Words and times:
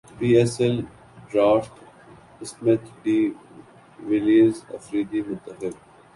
پی 0.17 0.27
S 0.37 0.53
L 0.61 0.77
draft 1.31 1.73
Smith 2.43 2.87
de 3.03 3.17
Villiers 4.07 4.57
Afridi 4.75 5.21
منتخب 5.27 5.73